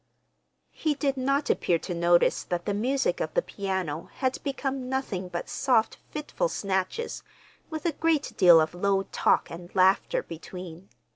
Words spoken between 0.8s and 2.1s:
did not appear to